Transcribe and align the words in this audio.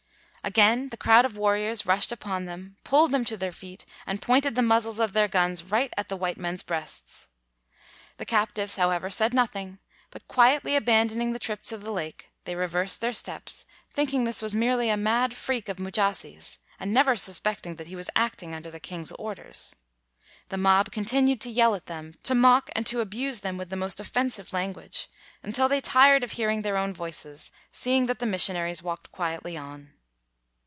Again 0.43 0.89
the 0.89 0.97
crowd 0.97 1.23
of 1.23 1.37
warriors 1.37 1.85
rushed 1.85 2.11
upon 2.11 2.45
them, 2.45 2.75
pulled 2.83 3.11
them 3.11 3.23
to 3.25 3.37
their 3.37 3.51
feet, 3.51 3.85
and 4.07 4.19
pointed 4.23 4.55
the 4.55 4.63
muzzles 4.63 4.99
of 4.99 5.13
their 5.13 5.27
guns 5.27 5.63
right 5.65 5.93
at 5.95 6.09
the 6.09 6.17
white 6.17 6.37
men's 6.39 6.63
breasts. 6.63 7.27
The 8.17 8.25
captives, 8.25 8.75
however, 8.75 9.11
said 9.11 9.35
nothing, 9.35 9.77
but 10.09 10.27
quietly 10.27 10.75
abandoning 10.75 11.31
the 11.33 11.37
trip 11.39 11.61
to 11.65 11.77
the 11.77 11.91
lake, 11.91 12.31
they 12.45 12.55
reversed 12.55 13.01
their 13.01 13.13
steps, 13.13 13.65
thinking 13.93 14.23
this 14.23 14.41
was 14.41 14.55
merely 14.55 14.89
a 14.89 14.97
mad 14.97 15.35
freak 15.35 15.69
of 15.69 15.77
Mujasi's, 15.77 16.57
and 16.79 16.91
never 16.91 17.15
suspecting 17.15 17.75
that 17.75 17.85
he 17.85 17.95
was 17.95 18.09
acting 18.15 18.55
un 18.55 18.63
der 18.63 18.71
the 18.71 18.79
king's 18.79 19.11
orders. 19.13 19.75
The 20.49 20.57
mob 20.57 20.91
continued 20.91 21.39
to 21.41 21.51
yell 21.51 21.75
at 21.75 21.85
them, 21.85 22.15
to 22.23 22.33
mock 22.33 22.71
and 22.75 22.87
to 22.87 23.01
abuse 23.01 23.41
them 23.41 23.57
with 23.59 23.69
the 23.69 23.75
most 23.75 23.99
offensive 23.99 24.53
language, 24.53 25.07
until 25.43 25.69
they 25.69 25.81
tired 25.81 26.23
of 26.23 26.31
hearing 26.31 26.63
their 26.63 26.77
own 26.77 26.95
voices, 26.95 27.51
seeing 27.69 28.07
that 28.07 28.17
the 28.17 28.25
missionaries 28.25 28.81
walked 28.81 29.11
quietly 29.11 29.55
on. 29.55 29.93